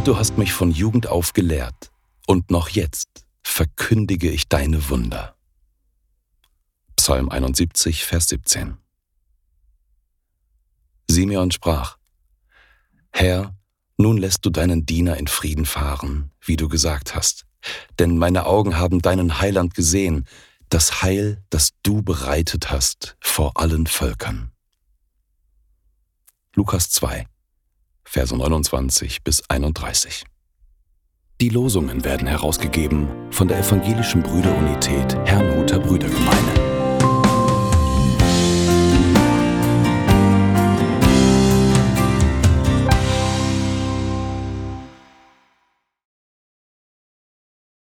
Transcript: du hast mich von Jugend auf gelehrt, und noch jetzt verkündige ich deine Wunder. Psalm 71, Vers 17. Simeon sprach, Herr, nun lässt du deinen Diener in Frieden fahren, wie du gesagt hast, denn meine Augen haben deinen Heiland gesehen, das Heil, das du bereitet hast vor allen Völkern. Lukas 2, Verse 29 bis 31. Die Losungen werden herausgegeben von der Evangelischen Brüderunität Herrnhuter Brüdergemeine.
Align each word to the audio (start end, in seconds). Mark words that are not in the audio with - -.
du 0.00 0.16
hast 0.16 0.38
mich 0.38 0.52
von 0.52 0.72
Jugend 0.72 1.06
auf 1.06 1.32
gelehrt, 1.34 1.92
und 2.26 2.50
noch 2.50 2.68
jetzt 2.68 3.26
verkündige 3.42 4.30
ich 4.30 4.48
deine 4.48 4.88
Wunder. 4.88 5.36
Psalm 6.96 7.28
71, 7.28 8.04
Vers 8.04 8.28
17. 8.28 8.76
Simeon 11.08 11.50
sprach, 11.52 11.96
Herr, 13.12 13.56
nun 13.96 14.16
lässt 14.16 14.44
du 14.44 14.50
deinen 14.50 14.84
Diener 14.84 15.16
in 15.16 15.28
Frieden 15.28 15.66
fahren, 15.66 16.32
wie 16.40 16.56
du 16.56 16.68
gesagt 16.68 17.14
hast, 17.14 17.46
denn 17.98 18.18
meine 18.18 18.46
Augen 18.46 18.76
haben 18.76 19.00
deinen 19.00 19.40
Heiland 19.40 19.74
gesehen, 19.74 20.24
das 20.70 21.02
Heil, 21.02 21.44
das 21.50 21.70
du 21.82 22.02
bereitet 22.02 22.70
hast 22.70 23.16
vor 23.20 23.60
allen 23.60 23.86
Völkern. 23.86 24.50
Lukas 26.54 26.90
2, 26.90 27.26
Verse 28.04 28.36
29 28.36 29.24
bis 29.24 29.42
31. 29.48 30.24
Die 31.40 31.48
Losungen 31.48 32.04
werden 32.04 32.28
herausgegeben 32.28 33.08
von 33.30 33.48
der 33.48 33.58
Evangelischen 33.58 34.22
Brüderunität 34.22 35.16
Herrnhuter 35.24 35.80
Brüdergemeine. 35.80 36.53